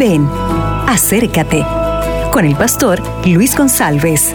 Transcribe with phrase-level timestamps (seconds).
[0.00, 0.26] Ven,
[0.86, 1.62] acércate
[2.32, 4.34] con el pastor Luis González.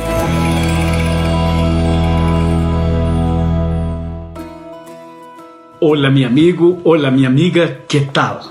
[5.80, 8.42] Hola mi amigo, hola mi amiga, ¿qué tal?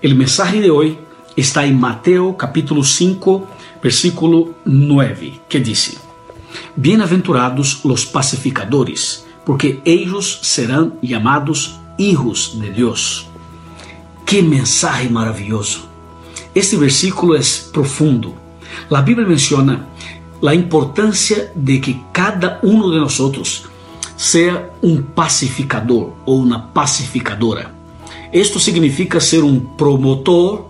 [0.00, 0.96] El mensaje de hoy
[1.36, 3.46] está en Mateo capítulo 5,
[3.82, 5.98] versículo 9, que dice,
[6.74, 13.26] Bienaventurados los pacificadores, porque ellos serán llamados hijos de Dios.
[14.24, 15.95] ¡Qué mensaje maravilloso!
[16.56, 18.34] Este versículo es profundo.
[18.88, 19.88] La Biblia menciona
[20.40, 23.66] la importancia de que cada uno de nosotros
[24.16, 27.70] sea un pacificador o una pacificadora.
[28.32, 30.66] Esto significa ser un promotor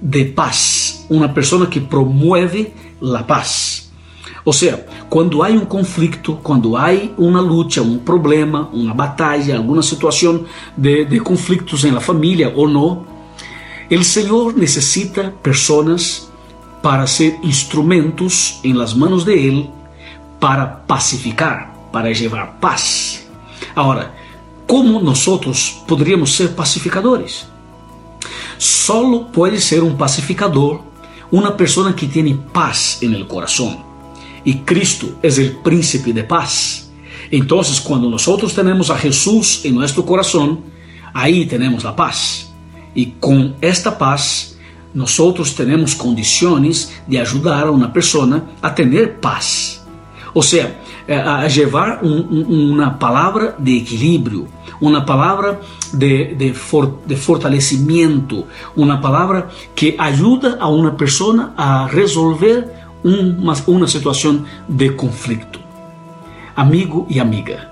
[0.00, 3.90] de paz, una persona que promueve la paz.
[4.44, 9.82] O sea, quando há um conflito, quando há uma luta, um problema, uma batalha, alguma
[9.82, 10.44] situação
[10.76, 13.15] de, de conflitos la família ou não,
[13.90, 16.30] o Senhor necessita pessoas
[16.82, 19.70] para ser instrumentos em las manos de Ele
[20.40, 23.26] para pacificar, para levar paz.
[23.74, 24.14] Agora,
[24.66, 25.24] como nós
[25.86, 27.46] poderíamos ser pacificadores?
[28.58, 30.80] Solo pode ser um pacificador
[31.30, 33.84] uma pessoa que tem paz en el coração
[34.46, 36.88] y Cristo es el príncipe de paz.
[37.32, 40.60] Entonces, cuando nosotros tenemos a Jesús en nuestro corazón,
[41.12, 42.45] ahí tenemos la paz.
[42.96, 44.56] Y con esta paz,
[44.94, 49.84] nosotros tenemos condiciones de ayudar a una persona a tener paz.
[50.32, 54.46] O sea, eh, a llevar un, una palabra de equilibrio,
[54.80, 55.60] una palabra
[55.92, 62.72] de, de, for, de, fortalecimiento, una palabra que ayuda a una persona a resolver
[63.04, 65.60] uma, uma situação de conflito.
[66.56, 67.70] Amigo e amiga,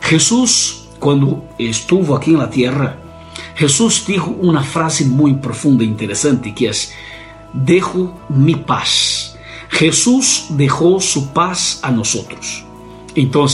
[0.00, 3.05] Jesus, quando estuvo aqui na terra,
[3.56, 6.72] Jesus disse uma frase muito profunda e interessante que é:
[7.54, 9.34] Dejo mi paz.
[9.70, 12.64] Jesus deixou sua paz a nós.
[13.16, 13.46] Então,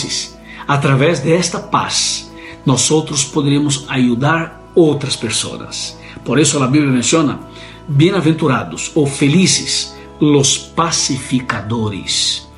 [0.67, 2.31] através desta paz,
[2.67, 2.91] nós
[3.33, 5.97] poderemos ajudar outras pessoas.
[6.25, 7.39] Por isso a Bíblia menciona:
[7.87, 12.49] bem-aventurados ou felizes los pacificadores,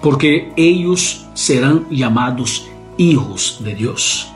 [0.00, 4.28] porque ellos serán llamados hijos de Dios.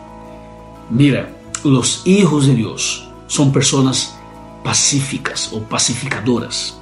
[0.90, 4.14] Mira, los hijos de Dios son personas
[4.62, 6.78] pacíficas o pacificadoras.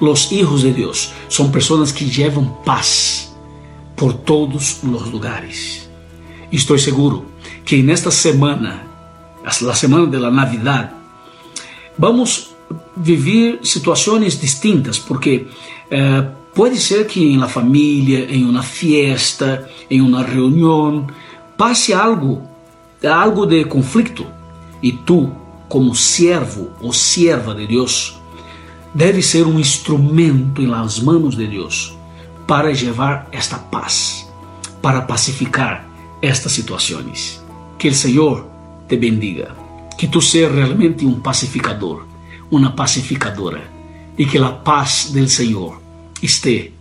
[0.00, 3.32] Los hijos de Dios son personas que llevan paz
[3.96, 5.88] por todos los lugares.
[6.50, 7.24] Estoy seguro
[7.64, 8.82] que en esta semana,
[9.60, 10.92] la semana de la Navidad,
[11.96, 12.50] vamos
[12.96, 15.46] vivir situações distintas, porque
[15.90, 16.24] eh,
[16.54, 21.06] pode ser que em la família, em uma fiesta, em uma reunião,
[21.56, 22.42] passe algo,
[23.06, 24.26] algo de conflito,
[24.82, 25.32] e tu,
[25.68, 28.18] como servo ou serva de Deus,
[28.94, 31.96] deve ser um instrumento em las manos de Deus
[32.46, 34.28] para levar esta paz,
[34.80, 35.86] para pacificar
[36.20, 37.42] estas situações.
[37.78, 38.46] Que o Senhor
[38.88, 39.54] te bendiga,
[39.98, 42.14] que tu seas realmente um pacificador
[42.50, 43.62] una pacificadora
[44.16, 45.80] y que la paz del Señor
[46.22, 46.72] esté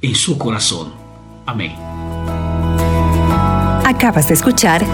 [0.00, 0.92] en su corazón.
[1.44, 1.72] Amén.
[3.84, 4.84] Acabas de escuchar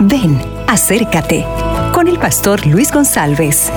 [0.00, 1.46] Ven, acércate
[1.92, 3.70] con el pastor Luis González.